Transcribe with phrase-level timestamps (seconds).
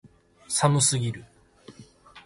[0.49, 1.23] 寒すぎる